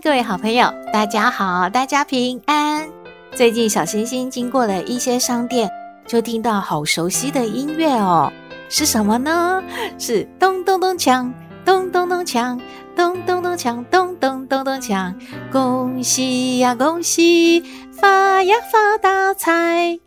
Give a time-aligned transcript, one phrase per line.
[0.00, 2.88] 各位好朋友，大家好，大家平安。
[3.34, 5.68] 最近小星星经过了一些商店，
[6.06, 8.32] 就听到好熟悉的音乐哦，
[8.68, 9.60] 是什么呢？
[9.98, 11.32] 是咚咚咚锵，
[11.64, 12.60] 咚咚咚锵，
[12.94, 15.14] 咚咚咚锵，咚咚咚咚锵，
[15.50, 19.98] 恭喜呀，恭喜，发呀发大财。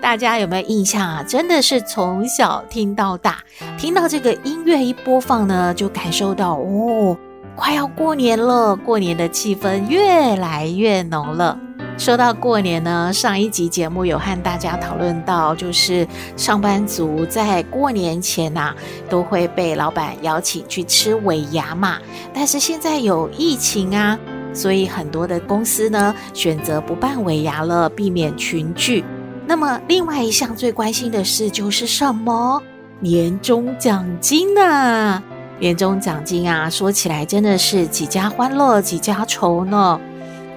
[0.00, 1.22] 大家有没有印象啊？
[1.22, 3.38] 真的是从小听到大，
[3.78, 7.16] 听到这个音乐一播放呢，就感受到哦。
[7.56, 11.58] 快要过年了，过年的气氛越来越浓了。
[11.96, 18.74] 说到过年呢，上一集节目有和大家讨论到，就是上班族在过年前呐、
[19.08, 21.96] 都会被老板邀请去吃尾牙嘛。
[22.34, 24.18] 但是现在有疫情啊，
[24.52, 29.02] 所以很多的公司呢选择不办尾牙了，避免群聚。
[29.46, 32.62] 那么另外一项最关心的事就是什么？
[33.00, 35.22] 年终奖金呢、啊？
[35.58, 39.98] 年终奖金啊，说起来真的是几家欢乐几家愁呢。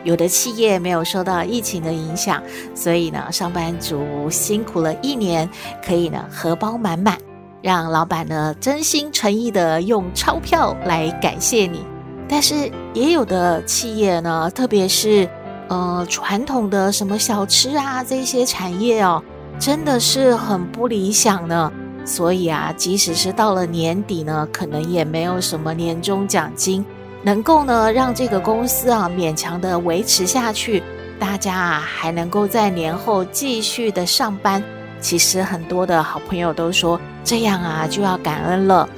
[0.04, 2.42] 有的企业没有受到疫情的影响，
[2.74, 5.50] 所以呢，上班族辛苦了一年，
[5.86, 7.18] 可以呢荷包满满，
[7.62, 11.84] 让老板呢真心诚意的用钞票来感谢你。
[12.28, 15.28] 但是也有的企业呢，特别是
[15.68, 19.22] 呃传统的什么小吃啊这些产业哦，
[19.60, 21.72] 真的是很不理想呢。
[22.10, 26.84] 所以啊，即使是到了年底呢，可能也没有什么年终奖金
[27.22, 30.82] 能够呢让这个公司啊勉强的维持下去，
[31.20, 34.64] 大家啊还能够在年后继续的上班。
[35.00, 38.90] 其实很多的好朋友都说，这样啊就要感恩了。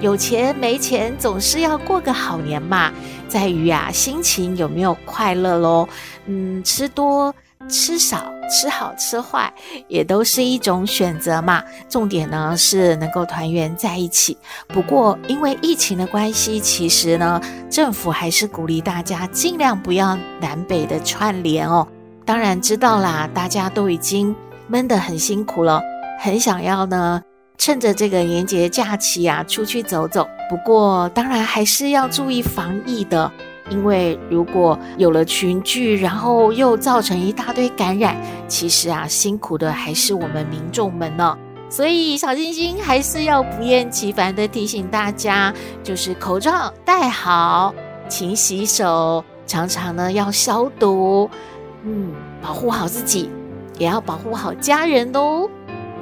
[0.00, 2.92] 有钱没钱，总是要过个好年嘛，
[3.26, 5.88] 在于啊心情有没有快乐喽。
[6.26, 7.34] 嗯，吃多。
[7.68, 9.52] 吃少、吃好、吃坏，
[9.88, 11.62] 也都是一种选择嘛。
[11.88, 14.36] 重点呢是能够团圆在一起。
[14.68, 21.86] 不过因为疫情的关系，其实呢政府还是鼓励大家尽量不要南北的串联哦。
[22.24, 24.34] 当然知道啦，大家都已经
[24.68, 25.82] 闷得很辛苦了，
[26.20, 27.22] 很想要呢
[27.58, 30.28] 趁着这个年节假期啊出去走走。
[30.50, 33.30] 不过当然还是要注意防疫的。
[33.70, 38.16] 因为如果有了群聚，然后又造成一大堆感染，
[38.46, 41.36] 其实啊，辛苦的还是我们民众们呢。
[41.70, 45.52] 所以小星星还是要不厌其烦地提醒大家，
[45.82, 47.74] 就是口罩戴好，
[48.08, 51.28] 勤洗手，常常呢要消毒，
[51.84, 53.30] 嗯，保护好自己，
[53.78, 55.48] 也要保护好家人哦。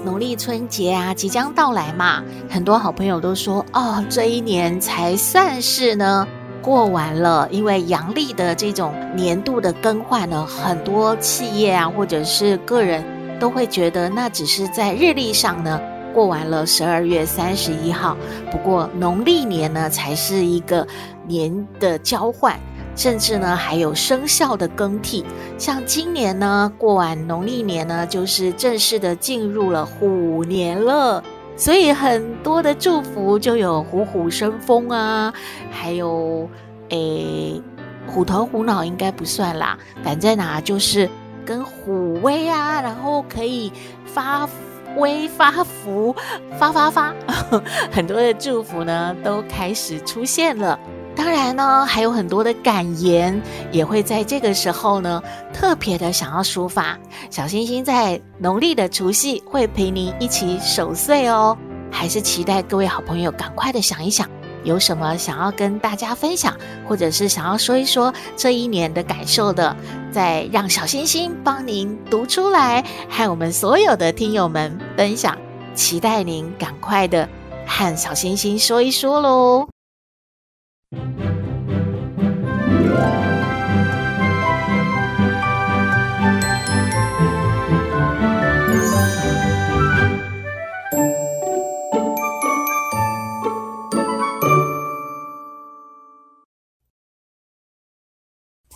[0.05, 6.27] 农历春节啊，即将到来嘛，很多好朋友都说，哦，这一年才算是呢。
[6.63, 13.05] 过完了，因为阳历的这种年度的更换呢，很多企业啊，或者是个人
[13.41, 15.81] 都会觉得那只是在日历上呢
[16.15, 18.17] 过完了十二月三十一号。
[18.51, 20.87] 不过农历年呢，才是一个
[21.27, 22.57] 年的交换，
[22.95, 25.25] 甚至呢还有生肖的更替。
[25.59, 31.23] 像今年呢，过完农历年呢，就是正式的进入了虎年了。
[31.63, 35.33] 所以很多的祝福就有虎虎生风啊，
[35.71, 36.51] 还有
[36.89, 37.63] 诶
[38.09, 41.09] 虎头虎脑应该不算啦，反正啊就是
[41.47, 43.71] 跟虎威啊，然后可以
[44.05, 44.49] 发
[44.97, 46.13] 威发福
[46.59, 47.15] 发发发，
[47.95, 50.77] 很多的祝福呢都开始出现了。
[51.15, 53.41] 当然呢，还有很多的感言
[53.71, 56.99] 也会在这个时候呢，特别的想要抒发。
[57.31, 61.57] 小星星在农历的除夕会陪您一起守岁哦，
[61.91, 64.29] 还是期待各位好朋友赶快的想一想，
[64.65, 66.57] 有什么想要跟大家分享，
[66.89, 69.77] 或者是想要说一说这一年的感受的，
[70.11, 75.37] 再让小星星帮您读出来，和我们所有的听友们分享。
[75.75, 77.29] 期待您赶快的
[77.67, 79.72] 和小星星说一说喽。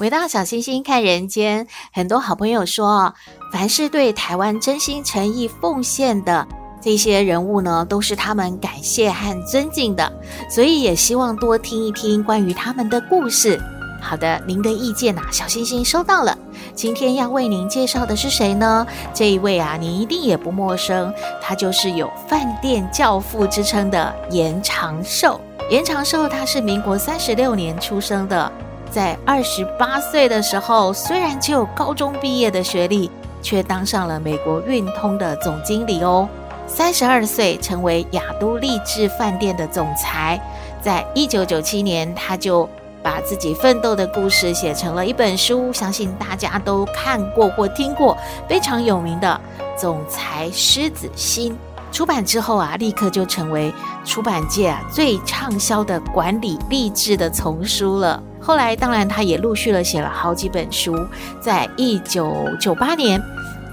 [0.07, 3.13] 回到小星星看人间，很多好朋友说，
[3.53, 6.47] 凡是对台湾真心诚意奉献的
[6.81, 10.13] 这些人物呢，都是他们感谢和尊敬的，
[10.49, 13.61] 所以也希望多听一听关于他们的故事。
[14.01, 16.39] 好的，您的意见呐、小星星收到了。
[16.73, 18.87] 今天要为您介绍的是谁呢？
[19.13, 21.13] 这一位啊，您一定也不陌生，
[21.43, 25.41] 他就是有饭店教父之称的严长寿。
[25.69, 28.53] 严长寿他是民国三十六年出生的，
[28.97, 33.11] 在二十八岁的时候，虽然只有高中毕业的学历，
[33.43, 36.27] 却当上了美国运通的总经理哦。
[36.67, 40.41] 三十二岁成为亚都丽致饭店的总裁，
[40.81, 42.67] 在一九九七年他就。
[43.03, 49.41] 把自己奋斗的故事写成了一本书，相信大家都看过或听过，非常有名的
[49.81, 51.53] 《总裁狮子心》。
[51.93, 53.73] 出版之后啊，立刻就成为
[54.05, 58.21] 出版界啊最畅销的管理励志的丛书了。
[58.47, 61.05] 后来，当然他也陆续了写了好几本书。
[61.41, 63.21] 在一九九八年，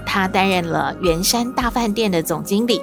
[0.04, 2.82] 他担任了圆山大饭店的总经理。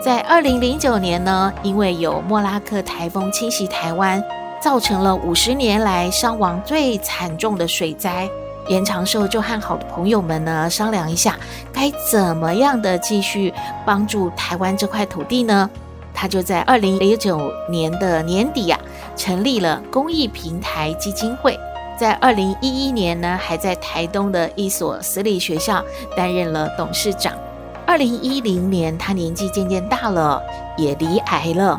[0.00, 4.22] 在二零零九年呢，因为有莫拉克台风侵袭台湾。
[4.62, 8.30] 造成了五十年来伤亡最惨重的水灾，
[8.68, 11.36] 严长寿就和好的朋友们呢商量一下，
[11.72, 13.52] 该怎么样的继续
[13.84, 15.68] 帮助台湾这块土地呢？
[16.14, 21.58] 他就在二零零九年的年底呀、啊，成立了公益平台基金会，
[21.98, 25.84] 在二零一一年呢，还在台东的一所私立学校
[26.16, 27.32] 担任了董事长。
[27.84, 30.40] 二零一零年，他年纪渐渐大了，
[30.76, 31.78] 也罹癌了。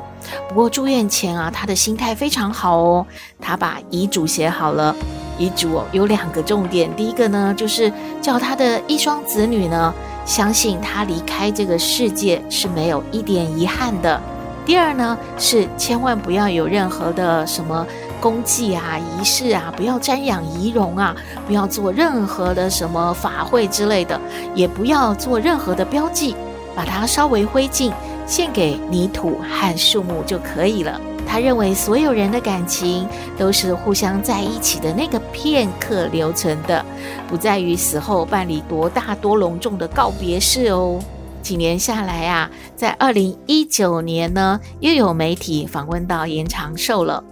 [0.49, 3.05] 不过住院前啊，他的心态非常好哦。
[3.39, 4.93] 他把遗嘱写好了，
[5.39, 6.93] 遗嘱哦有两个重点。
[6.93, 7.91] 第一个呢，就是
[8.21, 9.93] 叫他的一双子女呢，
[10.25, 14.19] 相信他离开这个世界是没有一点遗憾的。
[14.65, 17.85] 第二呢，是千万不要有任何的什么。
[18.21, 21.13] 功绩啊，仪式啊，不要瞻仰遗容啊，
[21.45, 24.17] 不要做任何的什么法会之类的，
[24.55, 26.33] 也不要做任何的标记，
[26.73, 27.91] 把它烧为灰烬，
[28.25, 31.01] 献给泥土和树木就可以了。
[31.27, 36.85] 他认为所有人的感情都是互相在一起的那个片刻留存的，
[37.27, 40.99] 不在于死后办理多大多隆重的告别式哦。
[41.41, 47.23] 几年下来啊，在二零一九年呢，又有媒体访问到严长寿了。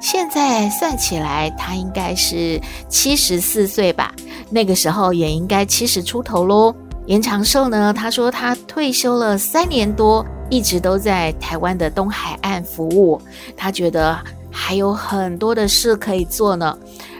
[0.00, 4.12] 现在算起来，他应该是七十四岁吧？
[4.50, 6.74] 那个时候也应该七十出头喽。
[7.06, 13.20] 严长寿呢，他说他退休了三年多，一直都在台湾的东海岸服务。
[13.56, 14.18] 他觉得
[14.50, 16.76] 还有很多的事可以做呢。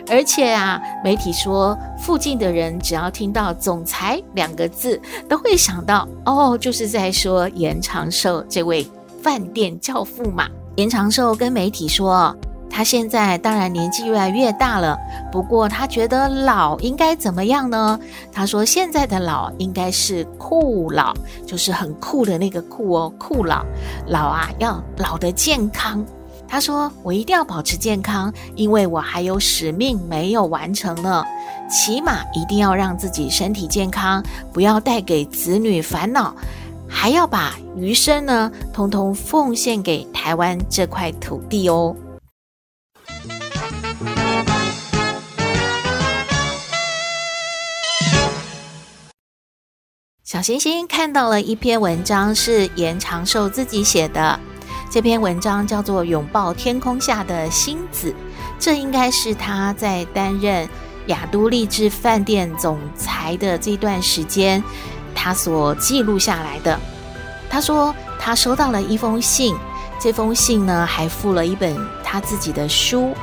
[0.09, 8.85] 而且啊，媒体说附近的人只要听到“总裁”两个字，都会想到哦，就是在说延长寿这位
[9.23, 10.49] 饭店教父嘛。
[10.75, 12.35] 延长寿跟媒体说，
[12.70, 14.96] 他现在当然年纪越来越大了，
[15.31, 17.99] 不过他觉得老应该怎么样呢？
[18.32, 21.12] 他说现在的老应该是酷老，
[21.44, 23.64] 就是很酷的那个酷哦，酷老。
[24.06, 26.05] 老啊，要老得健康。
[26.49, 31.25] 他说我一定要保持健康，因为我还有使命没有完成呢。
[31.69, 34.22] 起码一定要让自己身体健康，
[34.52, 36.34] 不要带给子女烦恼。
[36.88, 41.94] 还要把余生呢，通通奉献给台湾这块土地哦。
[50.31, 54.38] 小星星看到了一篇文章，是严长寿自己写的。
[54.88, 58.12] 这篇文章叫做《拥抱天空下的星子》，
[58.56, 60.69] 这应该是他在担任
[61.06, 64.63] 亚都丽致饭店总裁的这段时间。
[65.17, 66.79] 他所记录下来的，
[67.51, 69.56] 他说他收到了一封信，
[69.99, 73.17] 这封信呢还附了一本他自己的书。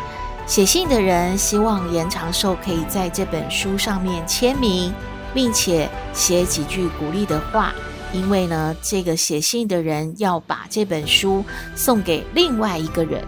[0.46, 4.94] 写信的人希望严长寿可以在这本书上面签名，
[5.38, 7.72] 并且写几句鼓励的话，
[8.12, 13.24] 因为呢，这个写信的人要把这本书送给另外一个人。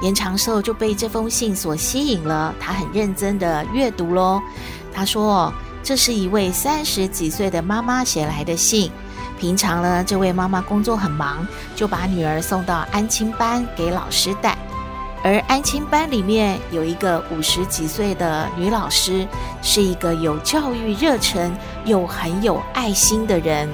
[0.00, 4.40] 严长寿就被这封信所吸引了，他很认真的阅读喽。
[4.94, 5.52] 他说。
[5.84, 8.88] 这是一位三十几岁的妈妈写来的信。
[9.36, 11.44] 平常呢，这位妈妈工作很忙，
[11.74, 14.56] 就把女儿送到安亲班给老师带。
[15.24, 19.26] 而安亲班里面有一个五十几岁的女老师，
[19.62, 21.52] 是一个有教育热忱
[21.84, 23.68] 又很有爱心的人。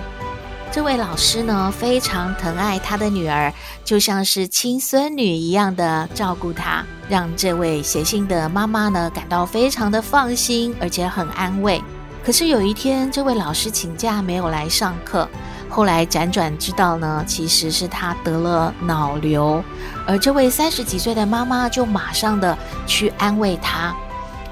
[0.70, 3.50] 这位老师呢，非常疼爱她的女儿，
[3.82, 11.82] 就像是亲孙女一样的照顾她，让这位写信的妈妈呢，感到非常的放心，而且很安慰。
[12.22, 15.26] 可是有一天，这位老师请假没有来上课。
[15.68, 19.62] 后来辗转知道呢，其实是他得了脑瘤。
[20.06, 22.56] 而这位三十几岁的妈妈就马上的
[22.86, 23.94] 去安慰他。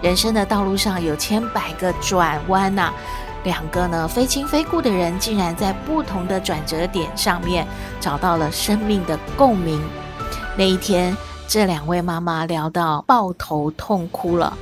[0.02, 2.92] 人生的道路上有千百个转弯呐，
[3.44, 7.66] 两个呢非亲非故的人，竟然在不同的转折点上面
[7.98, 9.80] 找到了生命的共鸣。
[10.56, 11.16] 那一天，
[11.48, 14.56] 这两位妈妈聊到抱头痛哭了。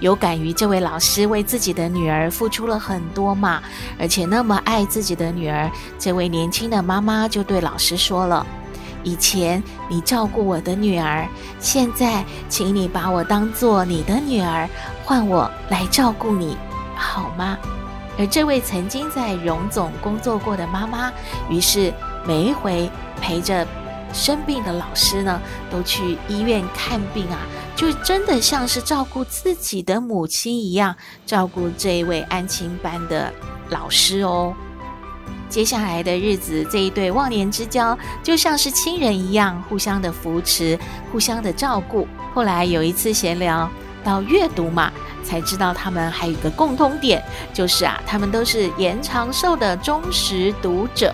[0.00, 3.62] 有感于这位老师为自己的女儿付出了很多嘛，
[3.98, 8.46] 而且那么爱自己的女儿，这位年轻的妈妈就对老师说了
[9.02, 11.26] ：“以前你照顾我的女儿，
[11.58, 14.68] 现在请你把我当做你的女儿，
[15.04, 16.56] 换我来照顾你，
[16.94, 17.56] 好吗？”
[18.18, 21.12] 而这位曾经在荣总工作过的妈妈，
[21.50, 21.92] 于是
[22.26, 23.66] 每一回陪着
[24.12, 27.38] 生病的老师呢，都去医院看病啊，
[27.76, 33.32] 就真的像是照顾自己的母亲一样，照顾这一位安亲班的
[33.68, 34.52] 老师哦。
[35.48, 40.76] 接下来的日子，这一对忘年之交就像是亲人一样，互相的扶持，
[41.12, 42.08] 互相的照顾。
[42.34, 43.70] 后来有一次闲聊
[44.02, 44.90] 到阅读嘛。
[45.26, 47.20] 才知道他们还有一个共通点，
[47.52, 51.12] 就是啊，他们都是严长寿的忠实读者。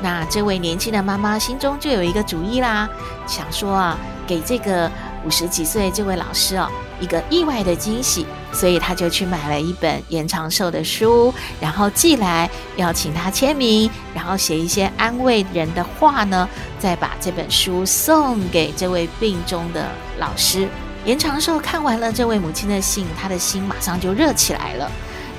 [0.00, 2.88] 那这位年轻的妈妈心中就有一个主意啦，
[3.26, 4.90] 想说啊，给这个
[5.24, 6.68] 五十几岁这位老师哦
[7.00, 16.48] 一个意外的惊喜，所以他就去买了一本严长寿的书，然后寄来要请他签名，然后写一些安慰人的话呢，
[16.78, 20.68] 再把这本书送给这位病中的老师。
[21.04, 24.90] 严长寿看完了这位母亲的信，他的心马上就热起来了。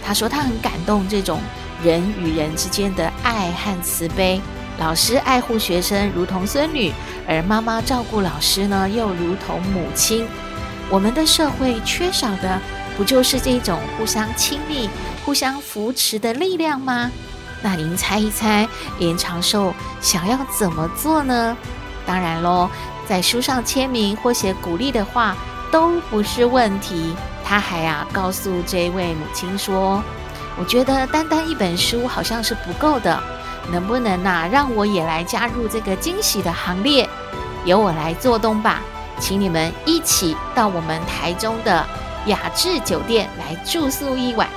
[0.04, 1.40] 他说他很感动这种
[1.84, 4.42] 人与人之间的爱和慈悲。
[4.82, 6.92] 老师爱护学生如同孙女，
[7.28, 10.28] 而妈妈照顾老师呢又如同母亲。
[10.90, 12.60] 我们的社会缺少的
[12.98, 14.90] 不就是这种互相亲密、
[15.24, 17.12] 互相扶持的力量吗？
[17.62, 19.72] 那您猜一猜，严长寿
[20.02, 21.56] 想要怎么做呢？
[22.04, 22.68] 当然喽，
[23.08, 25.38] 在书上签名或写鼓励的话。
[25.72, 27.16] 都不是问题。
[27.46, 30.04] 他还啊告诉这位母亲说
[30.60, 33.24] ：“我觉得单单一本书好像是不够的，
[33.72, 37.08] 能不能呐让我也来加入这个惊喜的行列？
[37.66, 38.82] 由我来做东吧，
[39.20, 41.86] 请你们一起到我们台中的
[42.26, 44.48] 雅致酒店来住宿一晚，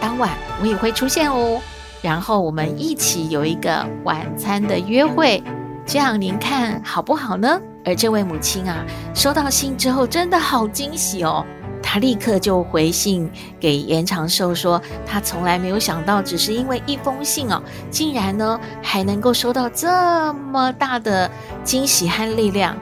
[0.00, 1.60] 当晚我也会出现哦。
[2.02, 5.42] 然后我们一起有一个晚餐的约会，
[5.84, 8.84] 这样您看好不好呢？”而这位母亲啊，
[9.14, 11.44] 收到信之后真的好惊喜哦！
[11.88, 17.62] 他立刻就回信给严长寿说，他从来没有想到，只是因为一封信哦，
[17.92, 21.30] 竟然呢还能够收到这么大的
[21.62, 22.76] 惊喜和力量。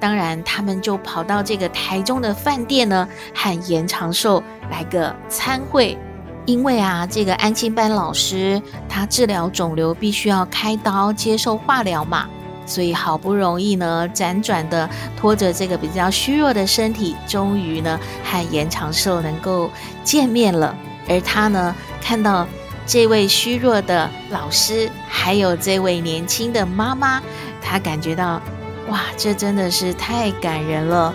[0.00, 5.96] 当然，他们就跑到这个台中的饭店呢，和严长寿来个餐会。
[6.44, 12.28] 因为啊，这个安庆班老师他治疗肿瘤必须要开刀接受化疗嘛。
[12.64, 19.70] 所以好不容易呢，辗转的拖着这个比较虚弱的身体，终于呢和严长寿能够
[20.04, 20.74] 见面了。
[21.08, 22.46] 而他呢，看到
[22.86, 27.20] 这位虚弱的老师，还有这位年轻的妈妈，
[27.60, 28.40] 他感觉到
[28.88, 31.14] 哇，这真的是太感人了。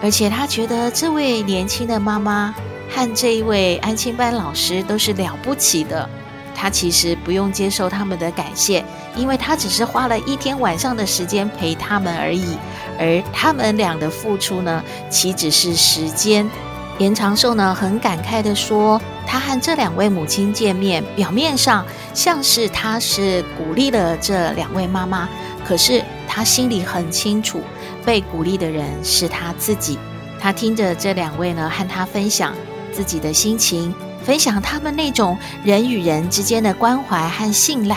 [0.00, 2.54] 而且他觉得这位年轻的妈妈
[2.88, 6.08] 和这一位安亲班老师都是了不起的。
[6.54, 8.84] 他其实不用接受他们的感谢，
[9.18, 12.56] 因为他只是花了一天晚上的时间陪他们而已，
[12.98, 16.48] 而他们俩的付出呢，岂止是时间？
[16.98, 21.84] 严长寿呢，很感慨地说，他和这两位母亲见面，表面上
[22.14, 25.28] 像是他是鼓励了这两位妈妈，
[25.64, 27.60] 可是他心里很清楚，
[28.04, 29.98] 被鼓励的人是他自己。
[30.40, 32.54] 他听着这两位呢，和他分享
[32.92, 33.94] 自己的心情。
[34.24, 37.96] 分享他们那种人与人之间的关怀和信赖，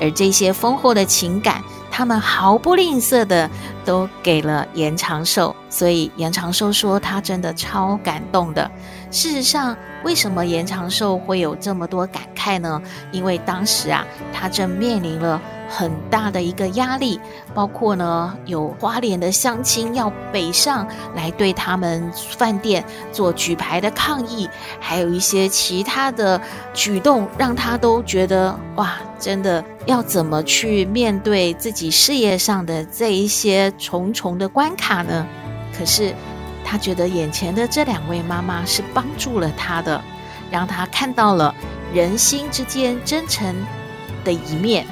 [0.00, 3.50] 而这些丰厚的情感，他们毫不吝啬的
[3.84, 5.54] 都给了严长寿。
[5.68, 8.70] 所以严长寿说他真的超感动的。
[9.10, 12.80] 事实上，为什么严长寿会有这么多感慨呢？
[13.12, 15.40] 因为当时啊，他正面临了。
[15.68, 17.20] 很大的一个压力，
[17.52, 20.86] 包括呢，有花莲的乡亲要北上
[21.16, 24.48] 来对他们饭店做举牌的抗议，
[24.78, 26.40] 还有一些其他的
[26.72, 35.26] 举动，让他都觉得哇，真的要怎么去面对自己事业上的这一些重重的关卡呢？
[35.76, 36.14] 可是
[36.64, 40.02] 他觉得眼前的这两位妈妈是帮助了他的，
[40.50, 41.54] 让他看到了
[41.94, 43.54] 人心之间真诚
[44.24, 44.86] 的一面。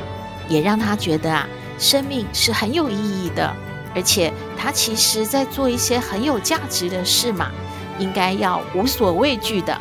[0.46, 1.48] 也让他觉得啊，
[1.78, 3.50] 生命是很有意义的，
[3.94, 7.50] 而且他其实在做一些很有价值的事嘛，
[7.98, 9.74] 应该要无所畏惧的。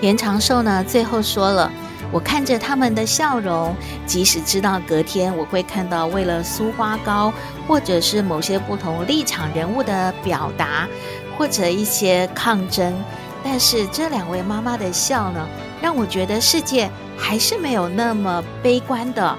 [0.00, 1.68] 严长寿呢，最后说了
[2.12, 3.74] ：“我看着他们的笑容，
[4.06, 7.32] 即使知道隔天我会看到为了酥花糕，
[7.66, 10.88] 或者是某些不同立场人物的表达，
[11.36, 12.94] 或者一些抗争，
[13.42, 15.46] 但是这两位妈妈的笑呢，
[15.82, 19.36] 让我觉得世界还是没有那么悲观的。”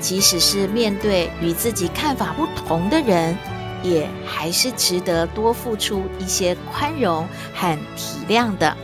[0.00, 3.34] 即使是面对与自己看法不同的人，
[3.82, 8.76] 也还是值得多付出一些宽容和体谅的。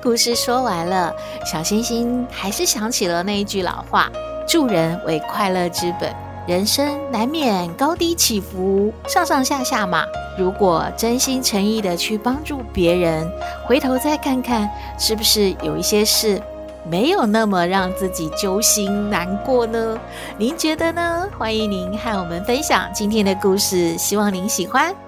[0.00, 1.12] 故事说完了，
[1.44, 4.08] 小星星还是想起了那一句老话
[4.46, 6.14] ：“助人为快乐之本。”
[6.46, 10.04] 人生难免高低起伏，上上下下嘛。
[10.38, 13.30] 如果真心诚意的去帮助别人，
[13.66, 16.40] 回头再看看，是不是有一些事
[16.88, 19.98] 没有那么让自己揪心难过呢？
[20.38, 21.28] 您觉得呢？
[21.36, 25.07] 欢迎您和我们分享今天的故事，希望您喜欢。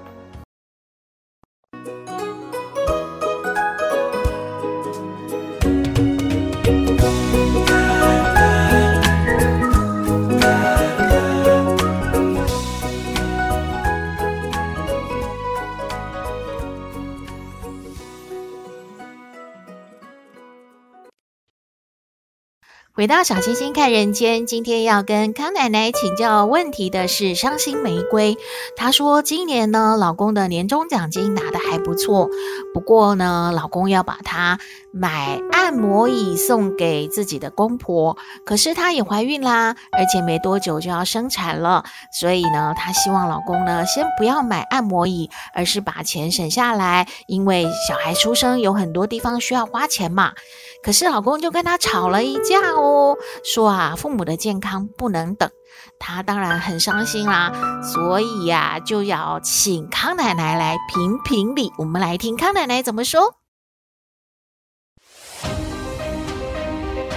[23.00, 28.36] 回到小星星看人间，今天要跟康奶奶请教问题的是伤心玫瑰。
[28.76, 32.28] 她说，今年呢，老公的年终奖金拿得还不错，
[32.74, 34.58] 不过呢，老公要把她
[34.92, 38.18] 买按摩椅送给自己的公婆。
[38.44, 50.34] 可是她也怀孕啦，而且没多久就要生产了，所以呢，她希望老公呢，先不要买按摩椅，而是把钱省下来，因为小孩出生有很多地方需要花钱嘛。
[50.82, 55.50] 可是老公就跟她吵了一架哦，说啊，父母的健康不能等。
[55.98, 61.70] 她当然很伤心啦，所以呀、就要请康奶奶来评评理。
[61.76, 63.34] 我们来听康奶奶怎么说。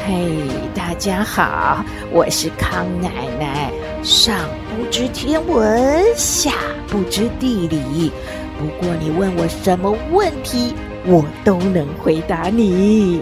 [0.06, 3.72] 嘿，大家好，我是康奶奶。
[4.04, 4.38] 上
[4.76, 6.52] 不知天文，下
[6.90, 8.12] 不知地理，
[8.60, 13.22] 不过你问我什么问题，我都能回答你。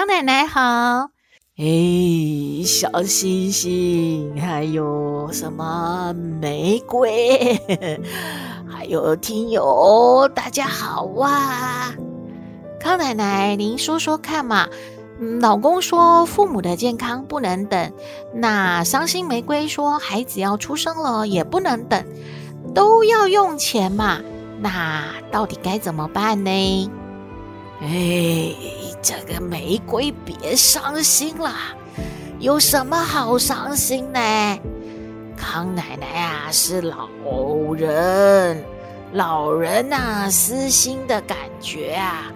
[0.00, 1.10] 康奶奶好，
[1.58, 7.60] 哎，小星星，还有什么玫瑰，
[8.66, 11.94] 还有听友，大家好啊！
[12.80, 14.66] 康奶奶，您说说看嘛。
[15.38, 17.92] 老公说父母的健康不能等，
[18.32, 22.02] 那伤心玫瑰说孩子要出生了也不能等，
[22.74, 24.18] 都要用钱嘛。
[24.62, 26.90] 那到底该怎么办呢？
[27.82, 28.54] 哎，
[29.00, 31.50] 这个玫瑰别伤心了，
[32.38, 34.20] 有什么好伤心呢？
[35.34, 37.08] 康奶奶啊，是老
[37.74, 38.62] 人，
[39.14, 42.30] 老人呐、啊，私心的感觉啊。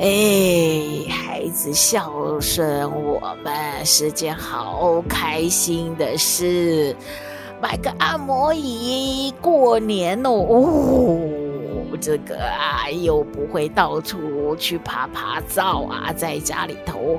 [0.00, 6.96] 哎，孩子孝顺我们是件好开心的事，
[7.60, 10.30] 买个按摩椅过年哦。
[10.30, 11.47] 哦
[11.96, 17.18] 这个啊，又不会到处去趴趴走啊，在家里头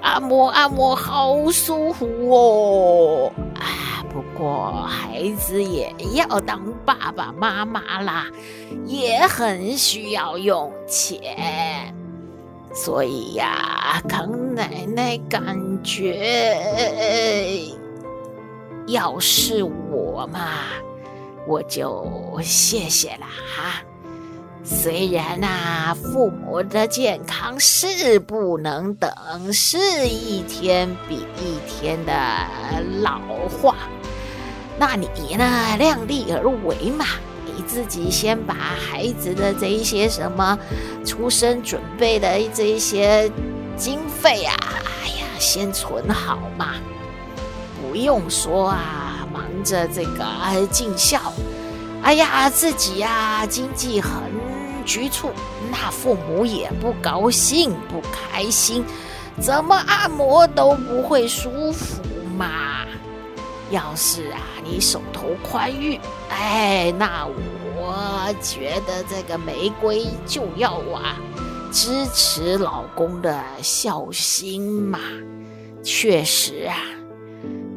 [0.00, 3.32] 按摩按摩，好舒服哦。
[3.54, 8.26] 啊，不过孩子也要当爸爸妈妈啦，
[8.86, 11.94] 也很需要用钱。
[12.72, 16.56] 所以呀，康奶奶感觉，
[18.86, 20.52] 要是我嘛，
[21.48, 23.82] 我就谢谢了哈。
[24.62, 29.10] 虽然啊，父母的健康是不能等，
[29.52, 32.12] 是一天比一天的
[33.00, 33.74] 老化，
[34.78, 37.06] 那你呢，量力而为嘛，
[37.46, 40.58] 你自己先把孩子的这一些什么
[41.04, 43.30] 出生准备的这一些
[43.76, 44.54] 经费啊，
[45.02, 46.74] 哎呀，先存好嘛，
[47.80, 51.32] 不用说啊，忙着这个尽孝，
[52.02, 54.49] 哎呀，自己呀，经济很。
[54.84, 55.30] 局促，
[55.70, 58.84] 那父母也不高兴，不开心，
[59.40, 62.02] 怎么按摩都不会舒服
[62.36, 62.86] 嘛。
[63.70, 67.26] 要是啊，你手头宽裕，哎，那
[67.76, 71.16] 我觉得这个玫瑰就要啊，
[71.70, 74.98] 支持老公的孝心嘛。
[75.82, 76.76] 确实啊。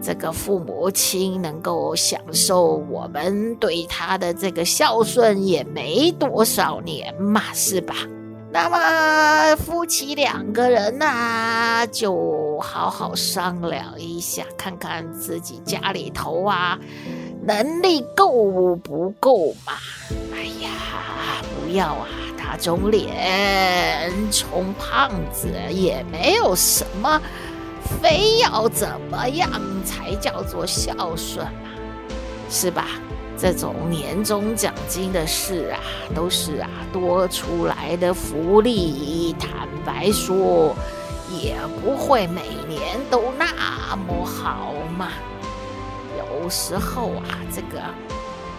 [0.04, 7.96] 这个父母亲能够享受我们对他的这个孝顺，也没多少年嘛，是吧？
[8.52, 16.78] 那么夫妻两个人呢、啊，就好好商量一下，看看自己家里头啊，
[17.42, 19.74] 能力够不够嘛？
[20.36, 20.70] 哎呀，
[21.56, 27.22] 不要啊，打肿脸充胖子也没有什么。
[28.02, 29.50] 非要怎么样
[29.86, 31.70] 才叫做孝顺嘛？
[32.50, 32.88] 是吧？
[33.36, 35.80] 这种年终奖金的事啊，
[36.16, 39.36] 都是啊多出来的福利。
[39.40, 40.76] 坦白说，
[41.32, 45.10] 也不会每年都那么好嘛。
[46.18, 47.82] 有时候啊，这个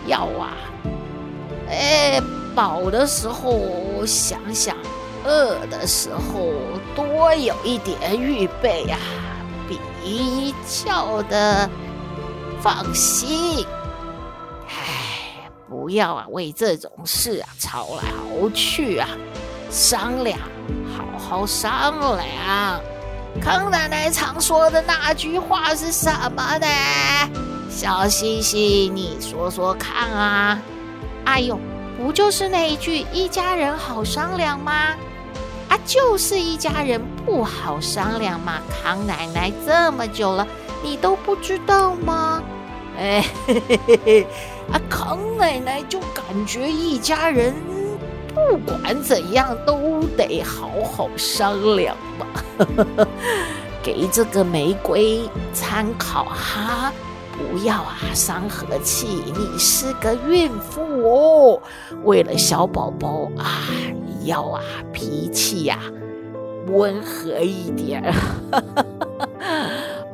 [0.06, 0.52] 要啊，
[1.70, 2.20] 哎，
[2.54, 4.76] 饱的时候想想，
[5.24, 6.50] 饿的时候
[6.96, 8.98] 多有一点预备呀，
[9.68, 11.68] 比较的
[12.60, 13.66] 放心。
[14.68, 18.02] 唉，不要啊，为这种事啊吵来
[18.40, 19.08] 吵去啊，
[19.70, 20.38] 商量，
[20.96, 22.80] 好好商量。
[23.42, 26.66] 康奶奶常说的那句话是什么呢？
[27.68, 30.58] 小星星，你说说看啊！
[31.24, 31.58] 哎呦，
[31.98, 34.94] 不就是那一句“一家人好商量”吗？
[35.74, 38.60] 啊，就是一家人不好商量嘛！
[38.70, 40.46] 康奶奶这么久了，
[40.84, 42.40] 你都不知道吗？
[42.96, 44.26] 哎，嘿嘿嘿，
[44.72, 47.52] 啊，康奶奶就感觉一家人
[48.32, 53.06] 不管怎样都得好好商量嘛。
[53.82, 56.92] 给这个玫瑰参考哈。
[57.36, 59.24] 不要啊，伤和气！
[59.36, 61.60] 你是个孕妇哦，
[62.04, 63.66] 为了小宝宝啊，
[64.24, 65.92] 要啊脾气呀、啊、
[66.72, 68.02] 温和一点。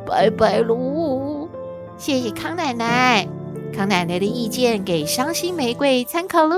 [0.06, 1.48] 拜拜喽，
[1.96, 3.26] 谢谢康奶奶，
[3.72, 6.56] 康奶奶的意见给伤心玫瑰参考喽。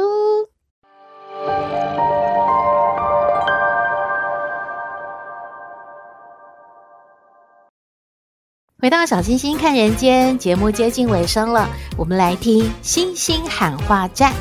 [8.80, 14.32] 回到小星星看人间节目接近尾声了，我们来听星星喊话站。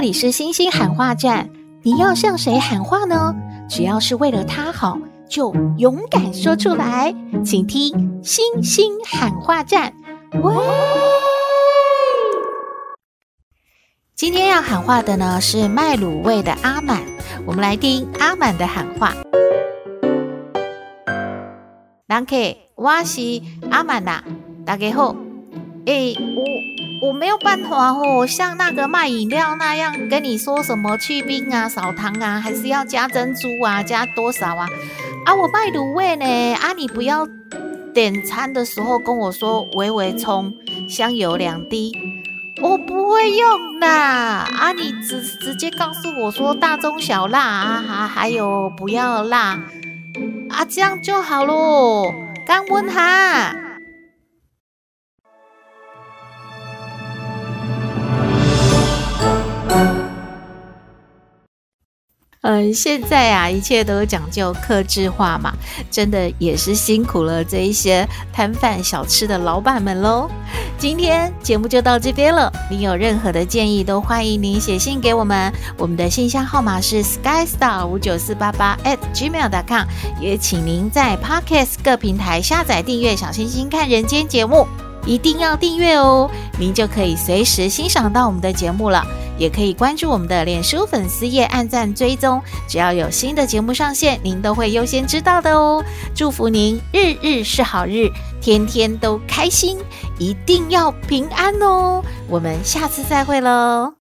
[0.00, 1.50] 这里是星星喊话站，
[1.82, 3.36] 你要向谁喊话呢？
[3.68, 7.14] 只要是为了他好，就勇敢说出来。
[7.44, 9.92] 请听星星喊话站。
[10.42, 10.54] 喂，
[14.14, 17.02] 今天要喊话的呢是卖卤味的阿满。
[17.44, 19.14] 我们来听阿满的喊话。
[22.06, 24.22] 大家，我是阿满呐，
[24.64, 25.14] 大家好。
[25.84, 26.49] 诶，我
[27.00, 34.68] 我没有办法哦，像那个卖饮料那样跟你说什么去冰啊、少糖啊，还是要加珍珠啊，加多少啊？
[35.24, 37.26] 啊，我卖卤味呢，啊，你不要
[37.94, 40.52] 点餐的时候跟我说微微葱，
[40.88, 41.92] 香油两滴。
[42.62, 44.70] 我不会用的啊！
[44.72, 49.58] 你直直接告诉我说大中小辣啊，还还有不要辣
[50.50, 52.12] 啊，这样就好喽。
[52.46, 53.69] 刚温哈。
[62.42, 65.52] 嗯，现在啊，一切都讲究克制化嘛，
[65.90, 70.26] 真的也是辛苦了这一些摊贩小吃的老板们喽。
[70.78, 79.86] 今天节目就到这边了，您有任何的建议都欢迎您写信给我们，我们的信箱号码是 skystar 五九四八八 at gmail.com，
[80.18, 84.66] 也请您在 Podcast 各平台下载订阅小星星看人间节目，
[85.06, 89.04] 一定要订阅哦，您就可以随时欣赏到我们的节目了。
[89.38, 95.82] 也可以关注我们的脸书粉丝页，按赞追踪，只要有新的节目上线，您都会优先知道的哦。
[96.14, 98.10] 祝福您日日是好日，
[98.42, 99.78] 天天都开心，
[100.18, 102.04] 一定要平安哦。
[102.28, 103.99] 我们下次再会喽。